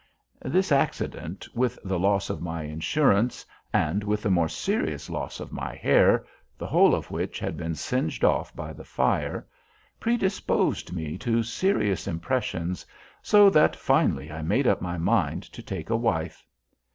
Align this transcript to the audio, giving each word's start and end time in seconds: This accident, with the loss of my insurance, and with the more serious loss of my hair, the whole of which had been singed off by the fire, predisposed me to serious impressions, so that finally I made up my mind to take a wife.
This 0.43 0.71
accident, 0.71 1.47
with 1.53 1.77
the 1.83 1.99
loss 1.99 2.31
of 2.31 2.41
my 2.41 2.63
insurance, 2.63 3.45
and 3.71 4.03
with 4.03 4.23
the 4.23 4.31
more 4.31 4.49
serious 4.49 5.11
loss 5.11 5.39
of 5.39 5.51
my 5.51 5.75
hair, 5.75 6.25
the 6.57 6.65
whole 6.65 6.95
of 6.95 7.11
which 7.11 7.37
had 7.37 7.55
been 7.55 7.75
singed 7.75 8.25
off 8.25 8.51
by 8.55 8.73
the 8.73 8.83
fire, 8.83 9.45
predisposed 9.99 10.91
me 10.91 11.19
to 11.19 11.43
serious 11.43 12.07
impressions, 12.07 12.83
so 13.21 13.47
that 13.51 13.75
finally 13.75 14.31
I 14.31 14.41
made 14.41 14.65
up 14.65 14.81
my 14.81 14.97
mind 14.97 15.43
to 15.53 15.61
take 15.61 15.91
a 15.91 15.95
wife. 15.95 16.47